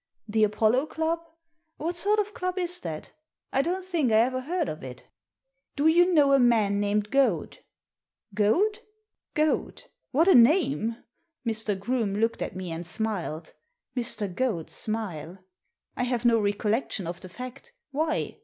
[0.27, 1.19] The Apollo Club?
[1.77, 3.11] What sort of club is that?
[3.53, 5.05] I don't think I ever heard of it""
[5.75, 7.59] Do you know a man named Goad?"
[8.35, 8.79] ■ "Goad!
[9.35, 9.83] Goad!
[10.09, 10.97] What a name!"
[11.45, 11.77] Mr.
[11.79, 13.53] Groome looked at me and smiled—
[13.95, 14.27] Mr.
[14.33, 15.37] Goad's smile."
[15.95, 18.39] I have no recollection of the fact Why?